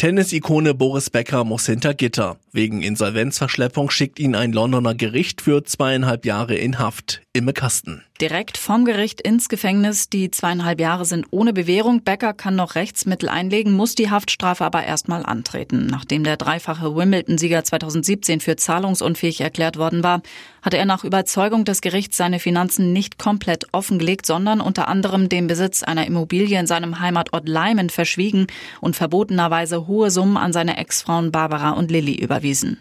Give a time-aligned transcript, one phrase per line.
[0.00, 2.38] Tennis-Ikone Boris Becker muss hinter Gitter.
[2.52, 7.20] Wegen Insolvenzverschleppung schickt ihn ein Londoner Gericht für zweieinhalb Jahre in Haft.
[7.34, 8.02] Imme Kasten.
[8.20, 10.08] Direkt vom Gericht ins Gefängnis.
[10.08, 12.02] Die zweieinhalb Jahre sind ohne Bewährung.
[12.02, 15.86] Becker kann noch Rechtsmittel einlegen, muss die Haftstrafe aber erstmal antreten.
[15.86, 20.22] Nachdem der dreifache Wimbledon-Sieger 2017 für zahlungsunfähig erklärt worden war,
[20.60, 25.46] hatte er nach Überzeugung des Gerichts seine Finanzen nicht komplett offengelegt, sondern unter anderem den
[25.46, 28.48] Besitz einer Immobilie in seinem Heimatort Leimen verschwiegen
[28.80, 32.80] und verbotenerweise hohe Summen an seine Ex-Frauen Barbara und Lilly überwiesen.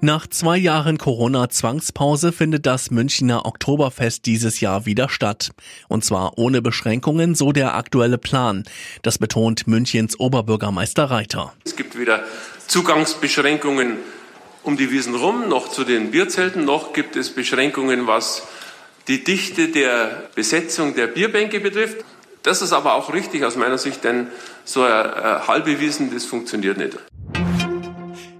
[0.00, 5.50] Nach zwei Jahren Corona-Zwangspause findet das Münchner Oktoberfest dieses Jahr wieder statt.
[5.88, 8.64] Und zwar ohne Beschränkungen, so der aktuelle Plan.
[9.02, 11.54] Das betont Münchens Oberbürgermeister Reiter.
[11.64, 12.24] Es gibt weder
[12.66, 13.98] Zugangsbeschränkungen
[14.62, 18.42] um die Wiesen rum, noch zu den Bierzelten, noch gibt es Beschränkungen, was
[19.06, 22.04] die Dichte der Besetzung der Bierbänke betrifft.
[22.46, 24.28] Das ist aber auch richtig aus meiner Sicht, denn
[24.64, 26.96] so eine halbe Wiesen, das funktioniert nicht.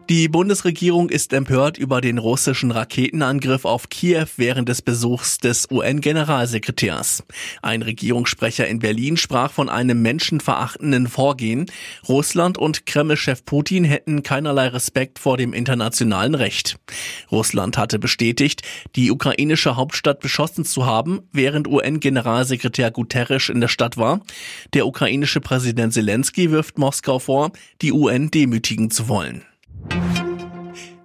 [0.09, 7.25] Die Bundesregierung ist empört über den russischen Raketenangriff auf Kiew während des Besuchs des UN-Generalsekretärs.
[7.61, 11.67] Ein Regierungssprecher in Berlin sprach von einem menschenverachtenden Vorgehen.
[12.09, 16.79] Russland und Kreml-Chef Putin hätten keinerlei Respekt vor dem internationalen Recht.
[17.33, 18.63] Russland hatte bestätigt,
[18.95, 24.21] die ukrainische Hauptstadt beschossen zu haben, während UN-Generalsekretär Guterres in der Stadt war.
[24.73, 27.51] Der ukrainische Präsident Zelensky wirft Moskau vor,
[27.83, 29.43] die UN demütigen zu wollen.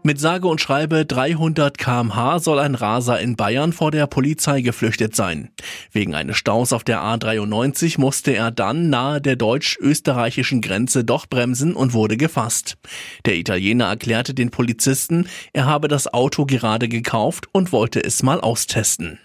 [0.03, 5.15] Mit sage und schreibe 300 kmh soll ein Raser in Bayern vor der Polizei geflüchtet
[5.15, 5.49] sein.
[5.91, 11.75] Wegen eines Staus auf der A93 musste er dann nahe der deutsch-österreichischen Grenze doch bremsen
[11.75, 12.77] und wurde gefasst.
[13.25, 18.41] Der Italiener erklärte den Polizisten, er habe das Auto gerade gekauft und wollte es mal
[18.41, 19.19] austesten.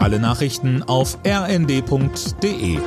[0.00, 2.78] Alle Nachrichten auf rnd.de